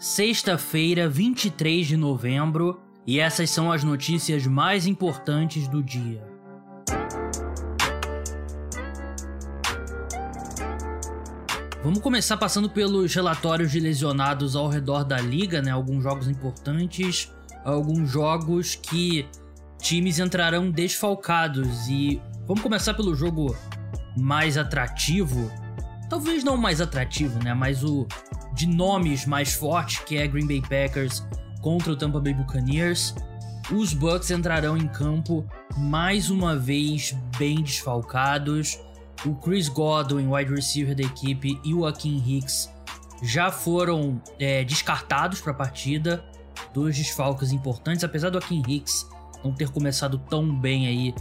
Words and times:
sexta-feira, 0.00 1.10
23 1.10 1.86
de 1.86 1.94
novembro, 1.94 2.80
e 3.06 3.20
essas 3.20 3.50
são 3.50 3.70
as 3.70 3.84
notícias 3.84 4.46
mais 4.46 4.86
importantes 4.86 5.68
do 5.68 5.82
dia. 5.82 6.24
Vamos 11.84 12.00
começar 12.00 12.38
passando 12.38 12.70
pelos 12.70 13.14
relatórios 13.14 13.70
de 13.70 13.78
lesionados 13.78 14.56
ao 14.56 14.68
redor 14.68 15.04
da 15.04 15.18
liga, 15.18 15.60
né? 15.60 15.70
Alguns 15.70 16.02
jogos 16.02 16.28
importantes, 16.28 17.30
alguns 17.62 18.10
jogos 18.10 18.74
que 18.74 19.28
times 19.78 20.18
entrarão 20.18 20.70
desfalcados 20.70 21.88
e 21.88 22.22
vamos 22.46 22.62
começar 22.62 22.94
pelo 22.94 23.14
jogo 23.14 23.54
mais 24.16 24.56
atrativo. 24.56 25.50
Talvez 26.08 26.42
não 26.42 26.56
mais 26.56 26.80
atrativo, 26.80 27.38
né? 27.42 27.52
Mas 27.52 27.84
o 27.84 28.06
de 28.60 28.66
nomes 28.66 29.24
mais 29.24 29.54
forte, 29.54 30.02
que 30.04 30.18
é 30.18 30.26
Green 30.26 30.46
Bay 30.46 30.60
Packers 30.60 31.26
contra 31.62 31.92
o 31.92 31.96
Tampa 31.96 32.20
Bay 32.20 32.34
Buccaneers. 32.34 33.14
Os 33.72 33.94
Bucks 33.94 34.30
entrarão 34.30 34.76
em 34.76 34.86
campo 34.86 35.46
mais 35.78 36.28
uma 36.28 36.56
vez 36.56 37.16
bem 37.38 37.62
desfalcados 37.62 38.78
o 39.26 39.34
Chris 39.34 39.68
Godwin, 39.68 40.28
wide 40.28 40.54
receiver 40.54 40.94
da 40.94 41.02
equipe, 41.02 41.60
e 41.64 41.74
o 41.74 41.86
Akin 41.86 42.22
Hicks 42.26 42.70
já 43.22 43.50
foram 43.50 44.20
é, 44.38 44.64
descartados 44.64 45.40
para 45.40 45.52
a 45.52 45.54
partida. 45.54 46.24
Dois 46.72 46.96
desfalques 46.96 47.52
importantes, 47.52 48.04
apesar 48.04 48.30
do 48.30 48.38
Akin 48.38 48.62
Hicks 48.66 49.06
não 49.42 49.52
ter 49.52 49.70
começado 49.70 50.18
tão 50.28 50.54
bem 50.54 50.86
aí 50.86 51.14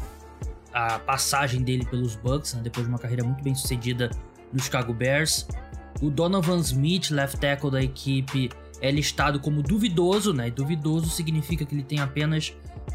a 0.74 1.00
passagem 1.00 1.62
dele 1.62 1.86
pelos 1.86 2.16
Bucks, 2.16 2.54
né, 2.54 2.62
depois 2.62 2.86
de 2.86 2.92
uma 2.92 3.00
carreira 3.00 3.24
muito 3.24 3.44
bem 3.44 3.56
sucedida 3.56 4.10
no 4.54 4.62
Chicago 4.62 4.94
Bears. 4.94 5.48
O 6.02 6.10
Donovan 6.10 6.60
Smith, 6.60 7.10
left 7.12 7.40
tackle 7.40 7.72
da 7.72 7.82
equipe, 7.82 8.50
é 8.82 8.92
listado 8.92 9.40
como 9.40 9.62
duvidoso, 9.62 10.34
né? 10.34 10.50
duvidoso 10.50 11.10
significa 11.10 11.66
que 11.66 11.76
ele 11.76 11.84
tem 11.84 12.00
apenas 12.00 12.54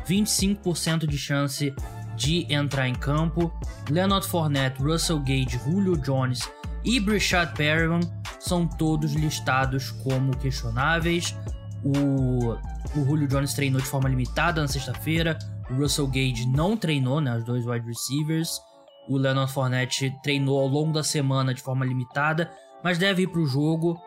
25% 0.08 1.06
de 1.06 1.18
chance 1.18 1.74
de 2.16 2.46
entrar 2.52 2.88
em 2.88 2.94
campo. 2.94 3.52
Leonard 3.90 4.26
Fournette, 4.26 4.82
Russell 4.82 5.18
Gage, 5.20 5.60
Julio 5.64 5.96
Jones 5.96 6.48
e 6.84 7.00
Brishad 7.00 7.54
Perriman 7.54 8.00
são 8.38 8.66
todos 8.66 9.12
listados 9.14 9.90
como 9.90 10.36
questionáveis. 10.36 11.36
O, 11.82 12.52
o 12.98 13.04
Julio 13.04 13.26
Jones 13.26 13.54
treinou 13.54 13.80
de 13.80 13.86
forma 13.86 14.08
limitada 14.08 14.60
na 14.60 14.68
sexta-feira. 14.68 15.38
O 15.70 15.74
Russell 15.74 16.06
Gage 16.06 16.46
não 16.46 16.76
treinou, 16.76 17.20
né? 17.20 17.36
Os 17.36 17.44
dois 17.44 17.66
wide 17.66 17.86
receivers. 17.86 18.60
O 19.08 19.18
Leonard 19.18 19.52
Fournette 19.52 20.14
treinou 20.22 20.58
ao 20.58 20.66
longo 20.66 20.92
da 20.92 21.02
semana 21.02 21.52
de 21.52 21.60
forma 21.60 21.84
limitada, 21.84 22.50
mas 22.84 22.98
deve 22.98 23.22
ir 23.22 23.28
para 23.28 23.40
o 23.40 23.46
jogo. 23.46 23.98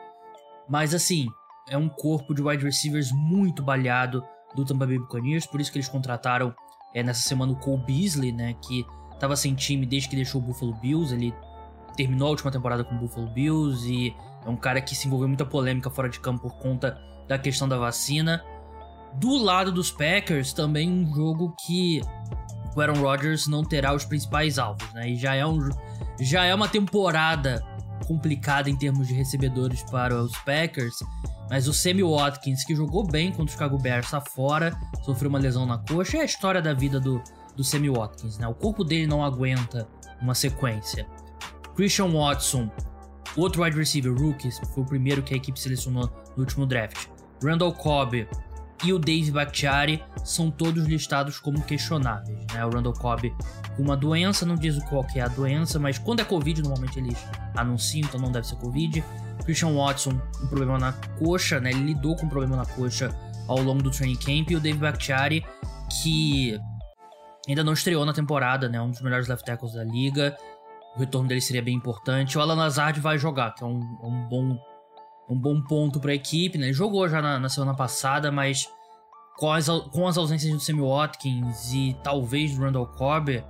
Mas 0.69 0.93
assim, 0.93 1.27
é 1.67 1.77
um 1.77 1.89
corpo 1.89 2.33
de 2.33 2.43
wide 2.43 2.63
receivers 2.63 3.11
muito 3.11 3.63
baleado 3.63 4.23
do 4.55 4.63
Tampa 4.63 4.85
Bay 4.85 4.99
Buccaneers, 4.99 5.47
por 5.47 5.59
isso 5.59 5.71
que 5.71 5.77
eles 5.77 5.89
contrataram 5.89 6.55
é, 6.93 7.03
nessa 7.03 7.27
semana 7.27 7.51
o 7.51 7.55
Cole 7.55 7.83
Beasley, 7.85 8.31
né, 8.31 8.53
que 8.61 8.85
estava 9.13 9.35
sem 9.35 9.53
time 9.55 9.85
desde 9.85 10.09
que 10.09 10.15
deixou 10.15 10.39
o 10.39 10.43
Buffalo 10.43 10.73
Bills, 10.75 11.13
ele 11.13 11.33
terminou 11.95 12.27
a 12.27 12.31
última 12.31 12.51
temporada 12.51 12.83
com 12.83 12.95
o 12.95 12.99
Buffalo 12.99 13.27
Bills 13.27 13.91
e 13.91 14.15
é 14.45 14.49
um 14.49 14.55
cara 14.55 14.79
que 14.79 14.95
se 14.95 15.07
envolveu 15.07 15.27
muita 15.27 15.45
polêmica 15.45 15.89
fora 15.89 16.07
de 16.07 16.19
campo 16.19 16.43
por 16.43 16.57
conta 16.59 16.97
da 17.27 17.37
questão 17.37 17.67
da 17.67 17.77
vacina. 17.77 18.43
Do 19.15 19.35
lado 19.37 19.71
dos 19.71 19.91
Packers, 19.91 20.53
também 20.53 20.89
um 20.89 21.13
jogo 21.13 21.55
que 21.65 22.01
o 22.75 22.81
Aaron 22.81 23.01
Rodgers 23.01 23.47
não 23.47 23.63
terá 23.63 23.93
os 23.93 24.05
principais 24.05 24.59
alvos, 24.59 24.93
né? 24.93 25.09
E 25.09 25.15
já 25.15 25.33
é, 25.33 25.45
um, 25.45 25.57
já 26.19 26.45
é 26.45 26.53
uma 26.53 26.67
temporada 26.67 27.63
complicada 28.05 28.69
em 28.69 28.75
termos 28.75 29.07
de 29.07 29.13
recebedores 29.13 29.83
para 29.83 30.15
os 30.15 30.35
Packers. 30.39 30.95
Mas 31.49 31.67
o 31.67 31.73
Sammy 31.73 32.03
Watkins, 32.03 32.65
que 32.65 32.75
jogou 32.75 33.07
bem 33.07 33.29
contra 33.31 33.45
o 33.45 33.49
Chicago 33.49 33.77
Bears, 33.77 34.09
fora, 34.33 34.77
sofreu 35.03 35.29
uma 35.29 35.39
lesão 35.39 35.65
na 35.65 35.77
coxa. 35.77 36.17
É 36.17 36.21
a 36.21 36.25
história 36.25 36.61
da 36.61 36.73
vida 36.73 36.99
do, 36.99 37.21
do 37.55 37.63
Sammy 37.63 37.89
Watkins, 37.89 38.37
né? 38.37 38.47
O 38.47 38.53
corpo 38.53 38.83
dele 38.83 39.07
não 39.07 39.23
aguenta 39.23 39.87
uma 40.21 40.35
sequência. 40.35 41.07
Christian 41.75 42.11
Watson, 42.11 42.69
outro 43.35 43.63
wide 43.63 43.77
receiver, 43.77 44.13
rookie, 44.13 44.51
foi 44.51 44.83
o 44.83 44.85
primeiro 44.85 45.21
que 45.21 45.33
a 45.33 45.37
equipe 45.37 45.59
selecionou 45.59 46.11
no 46.35 46.43
último 46.43 46.65
draft. 46.65 47.07
Randall 47.41 47.71
Cobb 47.73 48.27
e 48.83 48.93
o 48.93 48.99
Dave 48.99 49.31
Bakhtiari 49.31 50.03
são 50.23 50.51
todos 50.51 50.85
listados 50.85 51.39
como 51.39 51.61
questionáveis. 51.63 52.39
Né? 52.53 52.65
O 52.65 52.69
Randall 52.69 52.93
Cobb 52.93 53.33
com 53.75 53.83
uma 53.83 53.97
doença, 53.97 54.45
não 54.45 54.55
diz 54.55 54.81
qual 54.85 55.03
que 55.03 55.19
é 55.19 55.23
a 55.23 55.27
doença, 55.27 55.79
mas 55.79 55.97
quando 55.97 56.19
é 56.19 56.23
Covid, 56.23 56.61
normalmente 56.61 56.99
eles 56.99 57.17
anunciam, 57.55 58.07
então 58.07 58.19
não 58.19 58.31
deve 58.31 58.47
ser 58.47 58.55
Covid. 58.57 59.03
Christian 59.43 59.73
Watson, 59.75 60.19
um 60.43 60.47
problema 60.47 60.77
na 60.77 60.93
coxa, 61.19 61.59
né? 61.59 61.71
Ele 61.71 61.93
lidou 61.93 62.15
com 62.15 62.25
um 62.25 62.29
problema 62.29 62.55
na 62.55 62.65
coxa 62.65 63.09
ao 63.47 63.59
longo 63.61 63.81
do 63.81 63.91
training 63.91 64.17
camp. 64.17 64.51
E 64.51 64.55
o 64.55 64.59
Dave 64.59 64.77
Bakhtiari, 64.77 65.45
que 66.01 66.59
ainda 67.47 67.63
não 67.63 67.73
estreou 67.73 68.05
na 68.05 68.13
temporada, 68.13 68.67
né? 68.67 68.81
Um 68.81 68.89
dos 68.89 69.01
melhores 69.01 69.27
left 69.27 69.45
tackles 69.45 69.73
da 69.73 69.83
liga. 69.83 70.35
O 70.95 70.99
retorno 70.99 71.27
dele 71.27 71.39
seria 71.39 71.61
bem 71.61 71.75
importante. 71.75 72.37
O 72.37 72.41
Alan 72.41 72.55
Lazard 72.55 72.99
vai 72.99 73.17
jogar, 73.17 73.53
que 73.53 73.63
é 73.63 73.67
um, 73.67 73.79
um 74.03 74.27
bom 74.27 74.57
um 75.29 75.37
bom 75.37 75.61
ponto 75.61 75.99
para 75.99 76.11
a 76.11 76.15
equipe, 76.15 76.57
né? 76.57 76.71
Jogou 76.71 77.07
já 77.09 77.21
na, 77.21 77.39
na, 77.39 77.49
semana 77.49 77.73
passada, 77.73 78.31
mas 78.31 78.67
com 79.37 79.51
as, 79.51 79.67
com 79.67 80.07
as 80.07 80.17
ausências 80.17 80.51
do 80.51 80.59
Sammy 80.59 80.81
Watkins 80.81 81.73
e 81.73 81.95
talvez 82.03 82.55
do 82.55 82.61
Randall 82.61 82.87
Cobb, 82.87 83.43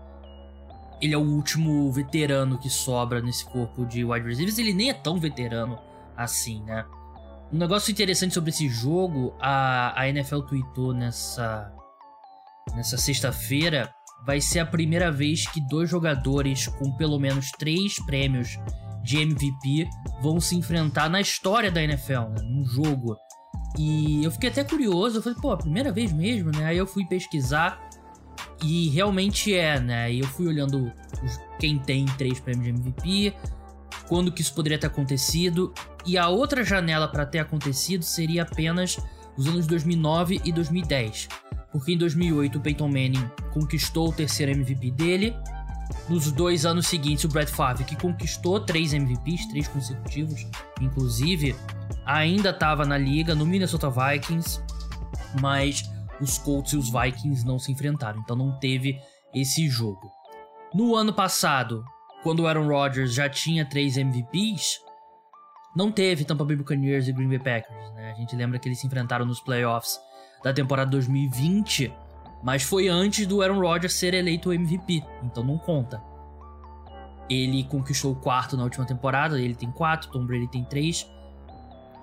ele 1.00 1.14
é 1.14 1.18
o 1.18 1.22
último 1.22 1.92
veterano 1.92 2.58
que 2.58 2.70
sobra 2.70 3.22
nesse 3.22 3.46
corpo 3.46 3.86
de 3.86 4.04
wide 4.04 4.28
receivers. 4.28 4.58
Ele 4.58 4.74
nem 4.74 4.90
é 4.90 4.94
tão 4.94 5.20
veterano 5.20 5.80
assim, 6.16 6.64
né? 6.64 6.86
Um 7.52 7.58
negócio 7.58 7.92
interessante 7.92 8.34
sobre 8.34 8.50
esse 8.50 8.68
jogo, 8.68 9.34
a, 9.40 10.02
a 10.02 10.10
NFL 10.10 10.42
tweetou 10.42 10.94
nessa, 10.94 11.72
nessa 12.76 12.98
sexta-feira, 12.98 13.94
vai 14.26 14.42
ser 14.42 14.60
a 14.60 14.66
primeira 14.66 15.12
vez 15.12 15.48
que 15.48 15.62
dois 15.62 15.90
jogadores 15.90 16.68
com 16.68 16.92
pelo 16.92 17.20
menos 17.20 17.52
três 17.52 18.04
prêmios 18.06 18.60
de 19.08 19.22
MVP 19.22 19.90
vão 20.22 20.40
se 20.40 20.56
enfrentar 20.56 21.10
na 21.10 21.22
história 21.22 21.72
da 21.72 21.82
NFL, 21.82 22.30
né? 22.30 22.42
num 22.44 22.66
jogo. 22.66 23.16
E 23.80 24.24
eu 24.24 24.32
fiquei 24.32 24.50
até 24.50 24.64
curioso, 24.64 25.18
eu 25.18 25.22
falei, 25.22 25.40
pô, 25.42 25.56
primeira 25.56 25.94
vez 25.94 26.12
mesmo, 26.12 26.52
né? 26.52 26.66
Aí 26.66 26.78
eu 26.78 26.86
fui 26.86 27.06
pesquisar 27.06 27.80
e 28.62 28.90
realmente 28.90 29.56
é, 29.56 29.80
né? 29.80 30.12
E 30.12 30.20
eu 30.20 30.28
fui 30.28 30.48
olhando 30.48 30.92
quem 31.58 31.80
tem 31.80 32.06
três 32.18 32.40
prêmios 32.40 32.66
de 32.66 32.82
MVP, 32.82 33.34
quando 34.10 34.32
que 34.32 34.42
isso 34.42 34.54
poderia 34.54 34.78
ter 34.78 34.88
acontecido. 34.88 35.74
E 36.06 36.18
a 36.18 36.28
outra 36.28 36.64
janela 36.64 37.08
para 37.08 37.26
ter 37.26 37.40
acontecido 37.40 38.04
seria 38.04 38.44
apenas 38.44 38.98
os 39.38 39.48
anos 39.48 39.68
2009 39.68 40.42
e 40.44 40.52
2010. 40.52 41.30
Porque 41.72 41.94
em 41.94 41.98
2008 41.98 42.58
o 42.58 42.62
Peyton 42.62 42.88
Manning 42.88 43.32
conquistou 43.54 44.10
o 44.10 44.14
terceiro 44.14 44.52
MVP 44.52 44.92
dele. 44.92 45.36
Nos 46.10 46.32
dois 46.32 46.66
anos 46.66 46.88
seguintes, 46.88 47.26
o 47.26 47.28
Brett 47.28 47.52
Favre, 47.52 47.84
que 47.84 47.96
conquistou 47.96 48.60
três 48.62 48.94
MVPs, 48.94 49.48
três 49.48 49.68
consecutivos, 49.68 50.48
inclusive, 50.80 51.56
ainda 52.06 52.52
estava 52.52 52.86
na 52.86 52.98
liga 52.98 53.36
no 53.36 53.46
Minnesota 53.46 53.90
Vikings, 53.90 54.62
mas 55.42 55.84
os 56.22 56.38
Colts 56.38 56.74
e 56.74 56.78
os 56.78 56.90
Vikings 56.90 57.46
não 57.46 57.60
se 57.60 57.72
enfrentaram, 57.72 58.22
então 58.22 58.36
não 58.38 58.58
teve 58.58 58.98
esse 59.34 59.68
jogo. 59.68 60.10
No 60.74 60.96
ano 60.96 61.14
passado, 61.14 61.84
quando 62.24 62.42
o 62.42 62.48
Aaron 62.48 62.68
Rodgers 62.68 63.14
já 63.14 63.30
tinha 63.30 63.66
três 63.66 63.98
MVPs, 63.98 64.80
não 65.76 65.92
teve 65.92 66.26
Tampa 66.26 66.44
Bay 66.44 66.56
Buccaneers 66.56 67.08
e 67.08 67.14
Green 67.14 67.28
Bay 67.28 67.40
Packers, 67.40 67.94
né? 67.94 68.12
A 68.12 68.16
gente 68.16 68.36
lembra 68.36 68.58
que 68.58 68.68
eles 68.68 68.80
se 68.80 68.88
enfrentaram 68.88 69.26
nos 69.26 69.40
playoffs 69.40 70.00
da 70.44 70.54
temporada 70.54 70.90
2020, 70.90 71.94
mas 72.48 72.64
foi 72.64 72.88
antes 72.88 73.28
do 73.28 73.42
Aaron 73.42 73.60
Rodgers 73.60 73.94
ser 73.94 74.14
eleito 74.14 74.54
MVP, 74.54 75.04
então 75.22 75.44
não 75.44 75.58
conta. 75.58 76.02
Ele 77.30 77.66
conquistou 77.66 78.14
o 78.14 78.16
quarto 78.16 78.56
na 78.56 78.64
última 78.64 78.86
temporada, 78.86 79.38
ele 79.38 79.54
tem 79.54 79.70
quatro, 79.70 80.10
Tom 80.10 80.26
Brady 80.26 80.48
tem 80.48 80.64
três. 80.64 81.06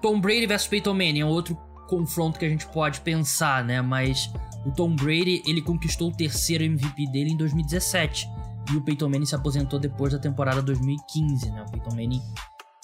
Tom 0.03 0.21
Brady 0.21 0.47
versus 0.47 0.69
Peyton 0.69 0.93
Manning 0.93 1.21
é 1.21 1.25
outro 1.25 1.56
confronto 1.88 2.39
que 2.39 2.45
a 2.45 2.48
gente 2.51 2.66
pode 2.66 3.01
pensar, 3.01 3.65
né? 3.65 3.80
Mas 3.80 4.30
o 4.66 4.71
Tom 4.71 4.95
Brady, 4.95 5.42
ele 5.47 5.63
conquistou 5.63 6.10
o 6.10 6.13
terceiro 6.15 6.63
MVP 6.63 7.07
dele 7.10 7.30
em 7.30 7.36
2017. 7.39 8.28
E 8.71 8.77
o 8.77 8.83
Peyton 8.83 9.09
Manning 9.09 9.24
se 9.24 9.34
aposentou 9.34 9.80
depois 9.80 10.13
da 10.13 10.18
temporada 10.18 10.60
2015, 10.60 11.53
né? 11.53 11.65
O 11.66 11.71
Peyton 11.71 11.97
Manning 11.97 12.21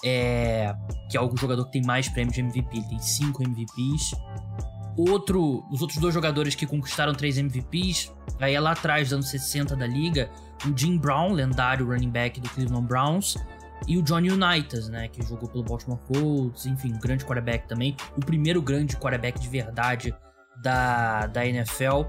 é... 0.02 0.74
Que 1.10 1.18
é 1.18 1.20
o 1.20 1.30
jogador 1.36 1.66
que 1.66 1.72
tem 1.72 1.82
mais 1.82 2.08
prêmios 2.08 2.34
de 2.34 2.40
MVP. 2.40 2.78
Ele 2.78 2.88
tem 2.88 2.98
cinco 3.00 3.42
MVPs. 3.42 4.12
Outro... 4.96 5.64
Os 5.70 5.80
outros 5.80 5.98
dois 5.98 6.14
jogadores 6.14 6.54
que 6.54 6.66
conquistaram 6.66 7.14
três 7.14 7.38
MVPs... 7.38 8.12
Aí 8.38 8.54
é 8.54 8.60
lá 8.60 8.72
atrás, 8.72 9.08
dos 9.08 9.12
anos 9.14 9.28
60 9.30 9.76
da 9.76 9.86
liga... 9.86 10.30
O 10.66 10.76
Jim 10.76 10.98
Brown, 10.98 11.32
lendário 11.32 11.86
running 11.86 12.10
back 12.10 12.38
do 12.38 12.46
Cleveland 12.50 12.86
Browns 12.86 13.34
e 13.86 13.96
o 13.96 14.02
Johnny 14.02 14.30
Unitas, 14.30 14.88
né, 14.88 15.08
que 15.08 15.22
jogou 15.22 15.48
pelo 15.48 15.64
Baltimore 15.64 15.98
Colts, 16.06 16.66
enfim, 16.66 16.96
grande 17.00 17.24
quarterback 17.24 17.66
também, 17.66 17.96
o 18.16 18.20
primeiro 18.20 18.60
grande 18.60 18.96
quarterback 18.96 19.40
de 19.40 19.48
verdade 19.48 20.14
da, 20.62 21.26
da 21.26 21.46
NFL. 21.46 22.02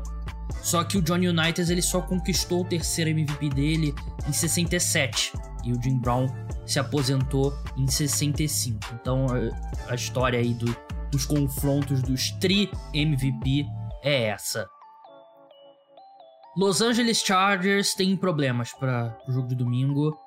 Só 0.62 0.84
que 0.84 0.98
o 0.98 1.01
Johnny 1.01 1.30
Unitas 1.30 1.69
ele 1.69 1.81
só 1.81 2.01
conquistou 2.01 2.62
o 2.62 2.66
terceiro 2.66 3.10
MVP 3.10 3.50
dele 3.50 3.95
em 4.27 4.34
67 4.34 5.34
e 5.63 5.72
o 5.72 5.81
Jim 5.81 5.98
Brown 5.98 6.27
se 6.66 6.77
aposentou 6.77 7.57
em 7.77 7.88
65. 7.88 8.80
Então 8.94 9.27
a 9.88 9.95
história 9.95 10.38
aí 10.38 10.54
do, 10.54 10.75
dos 11.12 11.25
confrontos 11.25 12.02
dos 12.02 12.31
tri-MVP 12.31 13.66
é 14.04 14.28
essa. 14.28 14.68
Los 16.58 16.81
Angeles 16.81 17.22
Chargers 17.24 17.94
tem 17.94 18.16
problemas 18.16 18.74
para 18.74 19.18
o 19.28 19.31
jogo 19.31 19.48
de 19.48 19.56
domingo. 19.56 20.18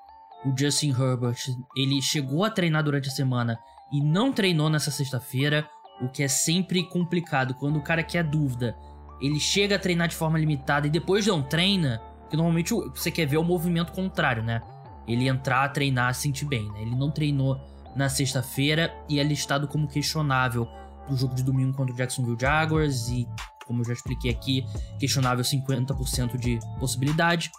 O 0.45 0.59
Justin 0.59 0.91
Herbert, 0.91 1.39
ele 1.77 2.01
chegou 2.01 2.45
a 2.45 2.51
treinar 2.51 2.83
durante 2.83 3.09
a 3.09 3.13
semana 3.13 3.59
e 3.93 4.01
não 4.01 4.33
treinou 4.33 4.69
nessa 4.69 4.91
sexta-feira, 4.91 5.69
o 6.01 6.09
que 6.09 6.23
é 6.23 6.29
sempre 6.29 6.83
complicado 6.89 7.55
quando 7.55 7.77
o 7.79 7.83
cara 7.83 8.03
quer 8.03 8.25
dúvida. 8.25 8.77
Ele 9.21 9.39
chega 9.39 9.77
a 9.77 9.79
treinar 9.79 10.09
de 10.09 10.15
forma 10.15 10.39
limitada 10.39 10.87
e 10.87 10.91
depois 10.91 11.27
não 11.27 11.43
treina, 11.43 12.03
que 12.29 12.37
normalmente 12.37 12.75
você 12.75 13.11
quer 13.11 13.27
ver 13.27 13.37
o 13.37 13.45
movimento 13.45 13.93
contrário, 13.93 14.43
né? 14.43 14.63
Ele 15.07 15.29
entrar, 15.29 15.69
treinar, 15.69 16.15
sentir 16.15 16.47
bem, 16.47 16.67
né? 16.73 16.83
Ele 16.83 16.97
não 16.97 17.11
treinou 17.11 17.61
na 17.97 18.09
sexta-feira 18.09 18.95
e 19.09 19.19
é 19.19 19.23
listado 19.23 19.69
como 19.69 19.89
questionável 19.89 20.69
pro 21.07 21.17
jogo 21.17 21.35
de 21.35 21.43
domingo 21.43 21.77
contra 21.77 21.95
o 21.95 21.97
Jacksonville 21.97 22.37
Jaguars 22.41 23.09
e 23.09 23.29
como 23.67 23.81
eu 23.81 23.87
já 23.87 23.93
expliquei 23.95 24.31
aqui, 24.31 24.65
questionável 24.99 25.45
50% 25.45 26.39
de 26.39 26.59
possibilidade. 26.79 27.51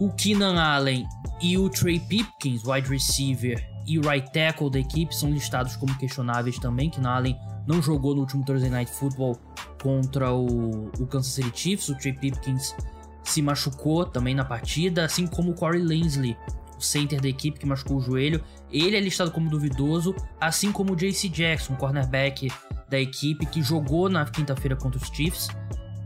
O 0.00 0.12
Keenan 0.12 0.60
Allen 0.60 1.06
e 1.40 1.56
o 1.56 1.68
Trey 1.70 2.00
Pipkins, 2.00 2.62
wide 2.64 2.88
receiver 2.88 3.64
e 3.86 3.98
right 4.00 4.30
tackle 4.32 4.70
da 4.70 4.78
equipe, 4.78 5.14
são 5.14 5.30
listados 5.30 5.76
como 5.76 5.96
questionáveis 5.96 6.58
também. 6.58 6.90
Keenan 6.90 7.10
Allen 7.10 7.36
não 7.66 7.80
jogou 7.80 8.14
no 8.14 8.22
último 8.22 8.44
Thursday 8.44 8.70
Night 8.70 8.90
Football 8.90 9.38
contra 9.82 10.32
o, 10.32 10.88
o 10.98 11.06
Kansas 11.06 11.32
City 11.32 11.50
Chiefs. 11.54 11.88
O 11.88 11.96
Trey 11.96 12.12
Pipkins 12.12 12.74
se 13.22 13.40
machucou 13.42 14.04
também 14.04 14.34
na 14.34 14.44
partida, 14.44 15.04
assim 15.04 15.26
como 15.26 15.52
o 15.52 15.54
Corey 15.54 15.82
Linsley, 15.82 16.36
o 16.76 16.80
center 16.80 17.20
da 17.20 17.28
equipe 17.28 17.58
que 17.58 17.66
machucou 17.66 17.98
o 17.98 18.00
joelho. 18.00 18.42
Ele 18.70 18.96
é 18.96 19.00
listado 19.00 19.30
como 19.30 19.48
duvidoso, 19.48 20.14
assim 20.40 20.72
como 20.72 20.92
o 20.92 20.96
JC 20.96 21.28
Jackson, 21.28 21.74
cornerback 21.76 22.50
da 22.88 22.98
equipe 22.98 23.46
que 23.46 23.62
jogou 23.62 24.08
na 24.08 24.24
quinta-feira 24.24 24.76
contra 24.76 25.00
os 25.00 25.08
Chiefs. 25.08 25.48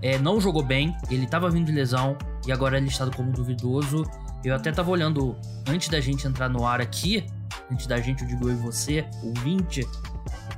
É, 0.02 0.19
não 0.19 0.40
jogou 0.40 0.62
bem, 0.62 0.96
ele 1.11 1.25
estava 1.25 1.50
vindo 1.50 1.67
de 1.67 1.72
lesão 1.72 2.17
e 2.46 2.52
agora 2.52 2.78
é 2.78 2.81
listado 2.81 3.14
como 3.14 3.32
duvidoso. 3.32 4.05
Eu 4.43 4.55
até 4.55 4.70
estava 4.70 4.90
olhando 4.90 5.37
antes 5.69 5.88
da 5.88 6.00
gente 6.00 6.26
entrar 6.26 6.49
no 6.49 6.67
ar 6.67 6.81
aqui, 6.81 7.26
antes 7.70 7.87
da 7.87 8.00
gente, 8.00 8.22
eu 8.22 8.28
digo 8.28 8.49
eu 8.49 8.55
e 8.55 8.56
você, 8.56 9.06
ouvinte, 9.22 9.87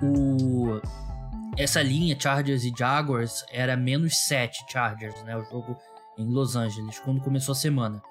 o 0.01 0.81
essa 1.59 1.83
linha 1.83 2.17
Chargers 2.19 2.65
e 2.65 2.73
Jaguars 2.77 3.45
era 3.51 3.77
menos 3.77 4.17
7 4.27 4.65
Chargers, 4.71 5.23
né? 5.25 5.37
O 5.37 5.45
jogo 5.45 5.77
em 6.19 6.27
Los 6.27 6.57
Angeles, 6.57 6.99
quando 7.01 7.21
começou 7.21 7.53
a 7.53 7.57
semana. 7.57 8.03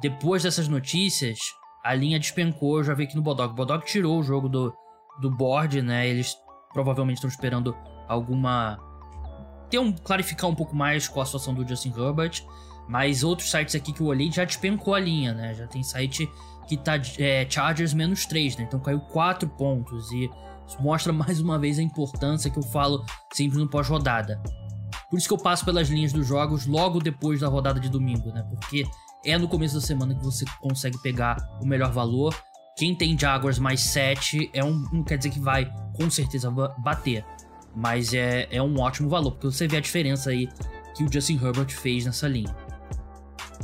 Depois 0.00 0.42
dessas 0.42 0.66
notícias, 0.66 1.38
a 1.84 1.94
linha 1.94 2.18
despencou, 2.18 2.78
eu 2.78 2.84
já 2.84 2.94
vi 2.94 3.04
aqui 3.04 3.16
no 3.16 3.22
Bodog. 3.22 3.52
O 3.52 3.56
Bodog 3.56 3.84
tirou 3.84 4.18
o 4.18 4.22
jogo 4.22 4.48
do, 4.48 4.74
do 5.20 5.30
board, 5.30 5.82
né? 5.82 6.08
Eles 6.08 6.36
provavelmente 6.72 7.16
estão 7.16 7.28
esperando 7.28 7.76
alguma. 8.08 8.78
ter 9.68 9.78
um. 9.78 9.92
clarificar 9.92 10.48
um 10.48 10.54
pouco 10.54 10.74
mais 10.74 11.08
com 11.08 11.20
a 11.20 11.26
situação 11.26 11.54
do 11.54 11.66
Justin 11.66 11.92
Herbert. 11.96 12.42
Mas 12.88 13.22
outros 13.22 13.50
sites 13.50 13.74
aqui 13.74 13.92
que 13.92 14.00
eu 14.00 14.06
olhei 14.08 14.32
já 14.32 14.44
despencou 14.44 14.94
a 14.94 14.98
linha, 14.98 15.32
né? 15.32 15.54
Já 15.54 15.66
tem 15.66 15.82
site 15.82 16.28
que 16.66 16.76
tá 16.76 16.94
é, 17.18 17.46
Chargers 17.48 17.94
menos 17.94 18.26
3, 18.26 18.56
né? 18.56 18.64
Então 18.64 18.80
caiu 18.80 19.00
4 19.00 19.48
pontos. 19.50 20.10
E 20.10 20.28
isso 20.66 20.80
mostra 20.80 21.12
mais 21.14 21.40
uma 21.40 21.58
vez 21.58 21.78
a 21.78 21.82
importância 21.82 22.50
que 22.50 22.58
eu 22.58 22.62
falo 22.64 23.04
sempre 23.32 23.58
no 23.58 23.68
pós-rodada. 23.68 24.42
Por 25.08 25.18
isso 25.18 25.28
que 25.28 25.34
eu 25.34 25.38
passo 25.38 25.64
pelas 25.64 25.88
linhas 25.88 26.12
dos 26.12 26.26
jogos 26.26 26.66
logo 26.66 27.00
depois 27.00 27.40
da 27.40 27.48
rodada 27.48 27.80
de 27.80 27.88
domingo, 27.88 28.32
né? 28.32 28.42
Porque 28.48 28.84
é 29.24 29.36
no 29.36 29.48
começo 29.48 29.74
da 29.74 29.80
semana 29.80 30.14
que 30.14 30.24
você 30.24 30.44
consegue 30.60 30.98
pegar 30.98 31.36
o 31.60 31.66
melhor 31.66 31.92
valor. 31.92 32.34
Quem 32.76 32.94
tem 32.94 33.18
Jaguars 33.18 33.58
mais 33.58 33.80
7 33.80 34.50
é 34.52 34.64
um, 34.64 34.88
não 34.92 35.02
quer 35.02 35.18
dizer 35.18 35.30
que 35.30 35.40
vai 35.40 35.70
com 35.94 36.08
certeza 36.08 36.50
bater, 36.50 37.24
mas 37.74 38.14
é, 38.14 38.48
é 38.50 38.62
um 38.62 38.78
ótimo 38.80 39.08
valor, 39.08 39.32
porque 39.32 39.46
você 39.46 39.68
vê 39.68 39.76
a 39.76 39.80
diferença 39.80 40.30
aí 40.30 40.48
que 40.94 41.04
o 41.04 41.12
Justin 41.12 41.34
Herbert 41.34 41.70
fez 41.70 42.06
nessa 42.06 42.26
linha. 42.26 42.54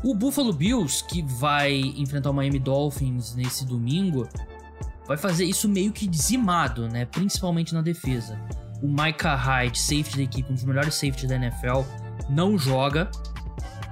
O 0.05 0.15
Buffalo 0.15 0.53
Bills, 0.53 1.03
que 1.05 1.23
vai 1.23 1.75
enfrentar 1.97 2.31
o 2.31 2.35
Miami 2.35 2.59
Dolphins 2.59 3.35
nesse 3.35 3.65
domingo, 3.65 4.29
vai 5.07 5.17
fazer 5.17 5.45
isso 5.45 5.69
meio 5.69 5.93
que 5.93 6.07
dizimado, 6.07 6.89
né? 6.89 7.07
Principalmente 7.07 7.73
na 7.75 7.81
defesa. 7.81 8.39
O 8.83 8.89
Micah 8.89 9.35
Hyde, 9.35 9.79
safety 9.79 10.17
da 10.17 10.23
equipe, 10.23 10.51
um 10.51 10.55
dos 10.55 10.65
melhores 10.65 10.95
safeties 10.95 11.29
da 11.29 11.37
NFL, 11.37 11.83
não 12.29 12.59
joga. 12.59 13.11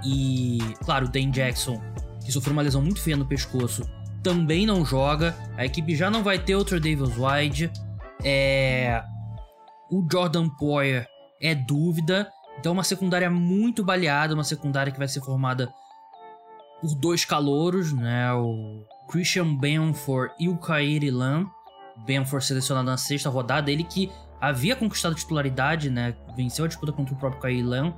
E, 0.04 0.58
claro, 0.84 1.06
o 1.06 1.08
Dane 1.08 1.30
Jackson, 1.30 1.80
que 2.24 2.32
sofreu 2.32 2.52
uma 2.52 2.62
lesão 2.62 2.82
muito 2.82 3.00
feia 3.00 3.16
no 3.16 3.26
pescoço, 3.26 3.88
também 4.22 4.66
não 4.66 4.84
joga. 4.84 5.36
A 5.56 5.64
equipe 5.64 5.94
já 5.94 6.10
não 6.10 6.22
vai 6.22 6.38
ter 6.38 6.54
outro 6.56 6.80
Davis 6.80 7.16
White. 7.16 7.70
É... 8.22 9.02
O 9.90 10.06
Jordan 10.10 10.48
Poyer 10.48 11.06
é 11.40 11.54
dúvida. 11.54 12.30
Então, 12.58 12.72
uma 12.72 12.84
secundária 12.84 13.30
muito 13.30 13.84
baleada, 13.84 14.34
uma 14.34 14.44
secundária 14.44 14.92
que 14.92 14.98
vai 14.98 15.08
ser 15.08 15.20
formada 15.20 15.72
por 16.80 16.94
dois 16.94 17.24
calouros, 17.24 17.92
né? 17.92 18.32
O 18.32 18.84
Christian 19.08 19.54
Benford 19.56 20.34
e 20.38 20.48
o 20.48 20.56
Kairi 20.56 21.10
Lam. 21.10 21.50
Benford 22.06 22.44
selecionado 22.44 22.86
na 22.86 22.96
sexta 22.96 23.30
rodada, 23.30 23.70
ele 23.70 23.84
que 23.84 24.10
havia 24.40 24.74
conquistado 24.74 25.14
titularidade, 25.14 25.90
né? 25.90 26.14
Venceu 26.36 26.64
a 26.64 26.68
disputa 26.68 26.92
contra 26.92 27.14
o 27.14 27.16
próprio 27.18 27.40
Kairi 27.40 27.62
Lam. 27.62 27.94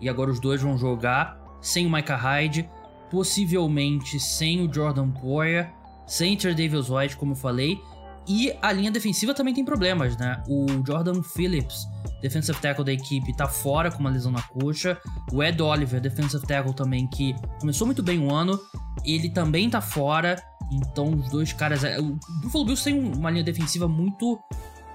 E 0.00 0.08
agora 0.08 0.30
os 0.30 0.40
dois 0.40 0.60
vão 0.60 0.76
jogar 0.76 1.41
sem 1.62 1.86
o 1.86 1.90
Micah 1.90 2.16
Hyde, 2.16 2.68
possivelmente 3.10 4.20
sem 4.20 4.60
o 4.60 4.72
Jordan 4.72 5.10
Poyer, 5.10 5.72
sem 6.06 6.36
Ter 6.36 6.54
Davis 6.54 6.90
White, 6.90 7.16
como 7.16 7.32
eu 7.32 7.36
falei. 7.36 7.80
E 8.26 8.52
a 8.62 8.70
linha 8.70 8.90
defensiva 8.90 9.34
também 9.34 9.52
tem 9.52 9.64
problemas, 9.64 10.16
né? 10.16 10.42
O 10.48 10.66
Jordan 10.86 11.22
Phillips, 11.22 11.86
defensive 12.20 12.58
tackle 12.60 12.84
da 12.84 12.92
equipe, 12.92 13.36
tá 13.36 13.48
fora 13.48 13.90
com 13.90 13.98
uma 13.98 14.10
lesão 14.10 14.30
na 14.30 14.42
coxa. 14.42 15.00
O 15.32 15.42
Ed 15.42 15.60
Oliver, 15.60 16.00
defensive 16.00 16.44
tackle 16.46 16.74
também, 16.74 17.06
que 17.08 17.34
começou 17.60 17.86
muito 17.86 18.02
bem 18.02 18.20
o 18.20 18.32
ano, 18.32 18.60
ele 19.04 19.28
também 19.28 19.68
tá 19.68 19.80
fora. 19.80 20.40
Então 20.70 21.10
os 21.10 21.28
dois 21.30 21.52
caras. 21.52 21.82
É, 21.82 21.98
o 21.98 22.18
Buffalo 22.42 22.64
Bills 22.64 22.84
tem 22.84 22.94
uma 22.94 23.30
linha 23.30 23.44
defensiva 23.44 23.88
muito 23.88 24.38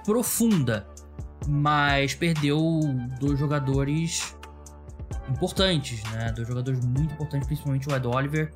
profunda, 0.04 0.88
mas 1.46 2.14
perdeu 2.14 2.80
dois 3.20 3.38
jogadores 3.38 4.37
importantes, 5.30 6.02
né? 6.12 6.32
Dois 6.32 6.46
jogadores 6.46 6.84
muito 6.84 7.12
importantes, 7.12 7.46
principalmente 7.46 7.88
o 7.88 7.94
Ed 7.94 8.06
Oliver. 8.06 8.52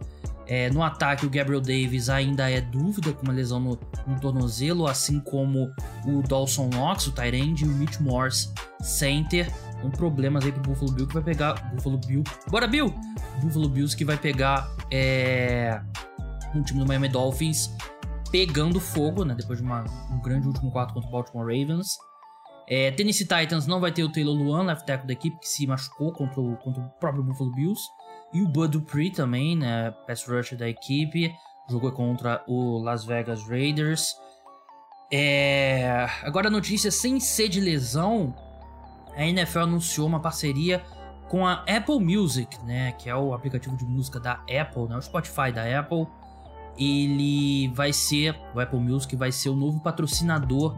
É, 0.47 0.69
no 0.71 0.83
ataque, 0.83 1.25
o 1.25 1.31
Gabriel 1.31 1.61
Davis 1.61 2.09
ainda 2.09 2.51
é 2.51 2.61
dúvida 2.61 3.13
com 3.13 3.23
uma 3.23 3.33
lesão 3.33 3.61
no, 3.61 3.79
no 4.07 4.21
tornozelo, 4.21 4.87
assim 4.87 5.21
como 5.21 5.73
o 6.05 6.23
Dawson 6.23 6.69
Knox, 6.69 7.07
o 7.07 7.13
Tyrande, 7.13 7.65
e 7.65 7.69
o 7.69 7.71
Mitch 7.71 8.01
Morse, 8.01 8.53
center. 8.81 9.51
Um 9.85 9.91
problemas 9.91 10.45
aí 10.45 10.53
pro 10.53 10.63
Buffalo 10.63 10.93
Bill 10.93 11.07
que 11.07 11.15
vai 11.15 11.23
pegar. 11.23 11.55
Buffalo 11.75 11.99
Bill. 11.99 12.23
Bora, 12.49 12.67
Bill! 12.67 12.93
Buffalo 13.41 13.69
Bills 13.69 13.97
que 13.97 14.05
vai 14.05 14.17
pegar 14.17 14.69
é, 14.91 15.81
um 16.55 16.63
time 16.63 16.81
do 16.81 16.87
Miami 16.87 17.09
Dolphins 17.09 17.71
pegando 18.31 18.81
fogo, 18.81 19.25
né? 19.25 19.35
Depois 19.35 19.59
de 19.59 19.65
uma, 19.65 19.85
um 20.11 20.21
grande 20.21 20.47
último 20.47 20.71
quarto 20.71 20.95
contra 20.95 21.09
o 21.09 21.13
Baltimore 21.13 21.45
Ravens. 21.45 21.99
É, 22.69 22.91
Tennessee 22.93 23.27
Titans 23.27 23.67
não 23.67 23.81
vai 23.81 23.93
ter 23.93 24.05
o 24.05 24.11
Taylor 24.11 24.35
Luan, 24.35 24.63
left 24.65 24.87
tackle 24.87 25.07
da 25.07 25.13
equipe, 25.13 25.39
que 25.39 25.49
se 25.49 25.67
machucou 25.67 26.13
contra 26.13 26.41
o, 26.41 26.57
contra 26.57 26.83
o 26.83 26.89
próprio 27.01 27.23
Buffalo 27.23 27.53
Bills. 27.53 27.83
E 28.33 28.41
o 28.41 28.49
Bud 28.49 28.79
Dupree 28.79 29.11
também, 29.11 29.57
né, 29.57 29.91
pass 30.07 30.27
rusher 30.27 30.57
da 30.57 30.69
equipe, 30.69 31.35
jogou 31.69 31.93
contra 31.93 32.43
o 32.47 32.79
Las 32.79 33.05
Vegas 33.05 33.47
Raiders. 33.47 34.17
É... 35.13 36.07
Agora 36.23 36.49
a 36.49 36.51
notícia 36.51 36.91
sem 36.91 37.21
ser 37.21 37.49
de 37.49 37.61
lesão, 37.61 38.35
a 39.15 39.25
NFL 39.27 39.61
anunciou 39.61 40.07
uma 40.07 40.21
parceria 40.21 40.83
com 41.29 41.47
a 41.47 41.65
Apple 41.69 42.01
Music, 42.01 42.63
né, 42.65 42.93
que 42.93 43.11
é 43.11 43.17
o 43.17 43.35
aplicativo 43.35 43.77
de 43.77 43.85
música 43.85 44.19
da 44.19 44.35
Apple, 44.35 44.89
né, 44.89 44.97
o 44.97 45.03
Spotify 45.03 45.53
da 45.53 45.79
Apple. 45.79 46.07
Ele 46.79 47.69
vai 47.75 47.93
ser, 47.93 48.35
o 48.55 48.61
Apple 48.61 48.81
Music 48.81 49.15
vai 49.15 49.31
ser 49.31 49.51
o 49.51 49.57
novo 49.57 49.81
patrocinador 49.81 50.75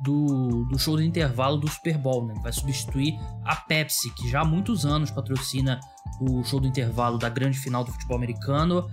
do, 0.00 0.64
do 0.66 0.78
show 0.78 0.96
de 0.96 1.04
intervalo 1.04 1.56
do 1.56 1.68
Super 1.68 1.98
Bowl, 1.98 2.26
né? 2.26 2.34
Vai 2.42 2.52
substituir 2.52 3.18
a 3.44 3.56
Pepsi, 3.56 4.12
que 4.14 4.28
já 4.28 4.42
há 4.42 4.44
muitos 4.44 4.86
anos 4.86 5.10
patrocina 5.10 5.80
o 6.20 6.42
show 6.44 6.60
do 6.60 6.66
intervalo 6.66 7.18
da 7.18 7.28
grande 7.28 7.58
final 7.58 7.84
do 7.84 7.92
futebol 7.92 8.16
americano. 8.16 8.88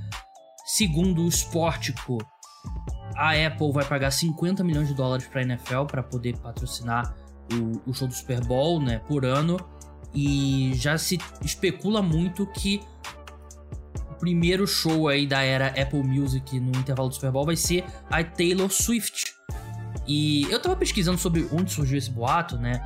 Segundo 0.65 1.23
o 1.23 1.27
Sportico, 1.27 2.17
a 3.15 3.31
Apple 3.31 3.71
vai 3.71 3.85
pagar 3.85 4.11
50 4.11 4.63
milhões 4.63 4.87
de 4.87 4.93
dólares 4.93 5.27
para 5.27 5.41
a 5.41 5.43
NFL 5.43 5.85
para 5.85 6.03
poder 6.03 6.37
patrocinar 6.37 7.15
o, 7.53 7.89
o, 7.89 7.93
show 7.93 8.07
do 8.07 8.13
Super 8.13 8.43
Bowl, 8.43 8.81
né, 8.81 8.99
por 8.99 9.25
ano. 9.25 9.57
E 10.13 10.71
já 10.75 10.97
se 10.97 11.19
especula 11.41 12.01
muito 12.01 12.47
que 12.47 12.81
o 14.09 14.15
primeiro 14.15 14.65
show 14.65 15.07
aí 15.07 15.27
da 15.27 15.41
era 15.41 15.67
Apple 15.67 16.03
Music 16.03 16.59
no 16.59 16.77
intervalo 16.79 17.09
do 17.09 17.15
Super 17.15 17.31
Bowl 17.31 17.45
vai 17.45 17.55
ser 17.55 17.85
a 18.09 18.23
Taylor 18.23 18.71
Swift, 18.71 19.34
e 20.07 20.43
eu 20.51 20.59
tava 20.59 20.75
pesquisando 20.75 21.17
sobre 21.17 21.47
onde 21.51 21.71
surgiu 21.71 21.97
esse 21.97 22.11
boato, 22.11 22.57
né? 22.57 22.81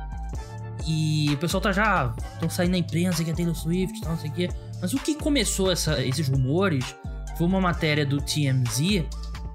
E 0.86 1.30
o 1.32 1.36
pessoal 1.36 1.60
tá 1.60 1.72
já. 1.72 2.14
estão 2.34 2.48
saindo 2.48 2.72
na 2.72 2.78
imprensa 2.78 3.22
que 3.22 3.30
é 3.30 3.34
Taylor 3.34 3.54
Swift 3.54 3.98
e 3.98 4.00
tal, 4.00 4.12
não 4.12 4.18
sei 4.18 4.30
o 4.30 4.32
quê. 4.32 4.48
Mas 4.80 4.94
o 4.94 4.98
que 4.98 5.14
começou 5.14 5.70
essa, 5.70 6.02
esses 6.04 6.28
rumores 6.28 6.96
foi 7.36 7.46
uma 7.46 7.60
matéria 7.60 8.06
do 8.06 8.18
TMZ 8.18 9.04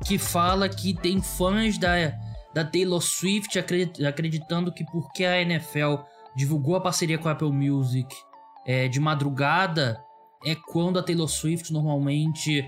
que 0.06 0.18
fala 0.18 0.70
que 0.70 0.94
tem 0.94 1.22
fãs 1.22 1.78
da, 1.78 2.14
da 2.54 2.64
Taylor 2.64 3.02
Swift 3.02 3.58
acreditando 3.58 4.72
que 4.72 4.86
porque 4.86 5.26
a 5.26 5.42
NFL 5.42 5.96
divulgou 6.36 6.76
a 6.76 6.82
parceria 6.82 7.18
com 7.18 7.28
a 7.28 7.32
Apple 7.32 7.52
Music 7.52 8.08
é, 8.66 8.88
de 8.88 9.00
madrugada, 9.00 10.00
é 10.46 10.56
quando 10.56 11.00
a 11.00 11.04
Taylor 11.04 11.28
Swift 11.28 11.72
normalmente 11.72 12.68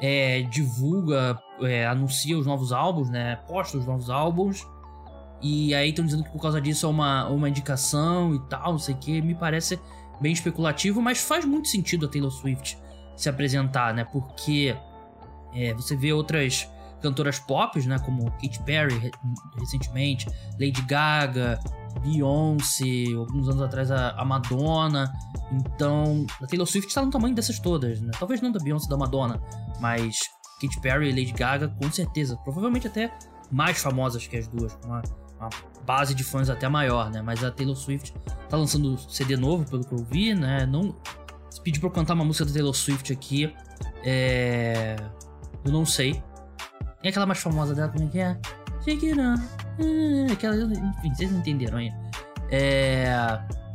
é, 0.00 0.42
divulga, 0.42 1.38
é, 1.60 1.86
anuncia 1.86 2.38
os 2.38 2.46
novos 2.46 2.72
álbuns, 2.72 3.08
né? 3.08 3.36
Posta 3.48 3.78
os 3.78 3.86
novos 3.86 4.10
álbuns. 4.10 4.66
E 5.42 5.74
aí 5.74 5.90
estão 5.90 6.04
dizendo 6.04 6.24
que 6.24 6.30
por 6.30 6.40
causa 6.40 6.60
disso 6.60 6.86
é 6.86 6.88
uma, 6.88 7.28
uma 7.28 7.48
indicação 7.48 8.34
e 8.34 8.40
tal, 8.48 8.72
não 8.72 8.78
sei 8.78 8.94
o 8.94 8.98
que. 8.98 9.20
Me 9.20 9.34
parece 9.34 9.78
bem 10.20 10.32
especulativo, 10.32 11.02
mas 11.02 11.18
faz 11.18 11.44
muito 11.44 11.68
sentido 11.68 12.06
a 12.06 12.08
Taylor 12.08 12.30
Swift 12.30 12.78
se 13.14 13.28
apresentar, 13.28 13.94
né? 13.94 14.04
Porque 14.04 14.76
é, 15.54 15.74
você 15.74 15.96
vê 15.96 16.12
outras 16.12 16.70
cantoras 17.02 17.38
pop, 17.38 17.78
né? 17.86 17.98
Como 17.98 18.30
Katy 18.32 18.62
Perry 18.64 19.10
recentemente, 19.58 20.26
Lady 20.58 20.82
Gaga, 20.82 21.58
Beyoncé, 22.02 23.14
alguns 23.16 23.48
anos 23.48 23.62
atrás 23.62 23.90
a, 23.90 24.24
Madonna. 24.24 25.12
Então, 25.52 26.26
a 26.42 26.46
Taylor 26.46 26.66
Swift 26.66 26.88
está 26.88 27.02
no 27.02 27.10
tamanho 27.10 27.34
dessas 27.34 27.58
todas, 27.58 28.00
né? 28.00 28.10
Talvez 28.18 28.40
não 28.40 28.52
da 28.52 28.60
Beyoncé 28.60 28.88
da 28.88 28.96
Madonna, 28.96 29.40
mas 29.80 30.18
Katy 30.60 30.80
Perry 30.80 31.08
e 31.08 31.10
Lady 31.10 31.32
Gaga, 31.32 31.68
com 31.68 31.90
certeza. 31.90 32.36
Provavelmente 32.38 32.86
até 32.86 33.12
mais 33.50 33.78
famosas 33.78 34.26
que 34.26 34.36
as 34.36 34.48
duas, 34.48 34.74
com 34.74 34.88
uma, 34.88 35.02
uma, 35.38 35.50
base 35.84 36.14
de 36.14 36.24
fãs 36.24 36.50
até 36.50 36.68
maior, 36.68 37.10
né? 37.10 37.22
Mas 37.22 37.44
a 37.44 37.50
Taylor 37.50 37.76
Swift 37.76 38.12
tá 38.48 38.56
lançando 38.56 38.98
CD 39.10 39.36
novo, 39.36 39.68
pelo 39.68 39.84
que 39.84 39.92
eu 39.92 40.04
vi, 40.04 40.34
né? 40.34 40.66
Não. 40.66 40.94
Se 41.50 41.60
pedir 41.60 41.80
pra 41.80 41.88
eu 41.88 41.92
cantar 41.92 42.14
uma 42.14 42.24
música 42.24 42.44
da 42.44 42.52
Taylor 42.52 42.74
Swift 42.74 43.12
aqui, 43.12 43.54
é. 44.02 44.96
Eu 45.64 45.72
não 45.72 45.84
sei. 45.84 46.22
Tem 47.02 47.10
aquela 47.10 47.26
mais 47.26 47.38
famosa 47.38 47.74
dela, 47.74 47.88
como 47.88 48.04
é 48.04 48.08
que 48.08 48.18
é? 48.18 48.38
Shake 48.84 49.10
it 49.10 49.20
on. 49.20 49.34
Aquela, 50.32 50.56
enfim, 50.56 51.14
vocês 51.14 51.32
entenderam 51.32 51.78
aí. 51.78 51.92
É. 52.50 53.06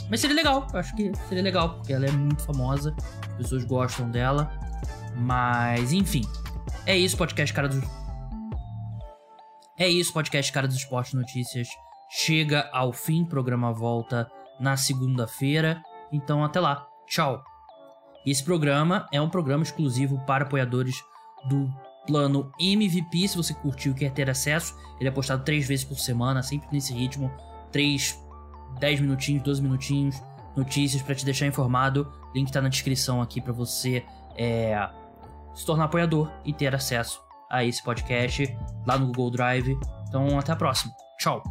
Mas 0.10 0.20
seria 0.20 0.36
legal, 0.36 0.68
eu 0.74 0.80
acho 0.80 0.94
que 0.96 1.12
seria 1.30 1.44
legal, 1.44 1.76
porque 1.76 1.94
ela 1.94 2.06
é 2.06 2.12
muito 2.12 2.42
famosa, 2.42 2.94
as 3.30 3.36
pessoas 3.36 3.64
gostam 3.64 4.10
dela. 4.10 4.52
Mas, 5.16 5.94
enfim. 5.94 6.24
É 6.86 6.98
isso, 6.98 7.16
podcast 7.16 7.54
Cara 7.54 7.68
dos. 7.68 7.84
É 9.78 9.88
isso, 9.88 10.12
podcast 10.12 10.52
Cara 10.52 10.68
dos 10.68 10.78
Esporte 10.78 11.16
Notícias. 11.16 11.68
Chega 12.10 12.70
ao 12.74 12.92
fim, 12.92 13.24
programa 13.24 13.72
volta 13.72 14.30
na 14.60 14.76
segunda-feira. 14.76 15.82
Então, 16.12 16.44
até 16.44 16.60
lá. 16.60 16.88
Tchau. 17.08 17.44
Esse 18.26 18.44
programa 18.44 19.08
é 19.12 19.22
um 19.22 19.30
programa 19.30 19.64
exclusivo 19.64 20.20
para 20.26 20.44
apoiadores 20.44 20.96
do 21.48 21.72
plano 22.08 22.52
MVP. 22.60 23.28
Se 23.28 23.38
você 23.38 23.54
curtiu 23.54 23.92
e 23.92 23.96
quer 23.96 24.12
ter 24.12 24.30
acesso, 24.30 24.76
ele 25.00 25.08
é 25.08 25.12
postado 25.12 25.44
três 25.44 25.68
vezes 25.68 25.86
por 25.86 26.00
semana, 26.00 26.42
sempre 26.42 26.68
nesse 26.72 26.94
ritmo. 26.94 27.32
Três, 27.72 28.20
dez 28.80 29.00
minutinhos, 29.00 29.44
12 29.44 29.62
minutinhos, 29.62 30.22
notícias 30.56 31.02
para 31.04 31.14
te 31.14 31.26
deixar 31.26 31.46
informado. 31.46 32.12
Link 32.34 32.52
tá 32.52 32.60
na 32.60 32.70
descrição 32.70 33.22
aqui 33.22 33.40
para 33.40 33.54
você 33.54 34.04
é, 34.36 34.90
se 35.54 35.66
tornar 35.66 35.86
apoiador 35.86 36.32
e 36.46 36.54
ter 36.54 36.74
acesso 36.74 37.22
a 37.50 37.64
esse 37.64 37.84
podcast 37.84 38.58
lá 38.86 38.98
no 38.98 39.08
Google 39.08 39.32
Drive. 39.32 39.78
Então, 40.08 40.40
até 40.40 40.52
a 40.52 40.56
próxima. 40.56 40.94
Tchau! 41.20 41.44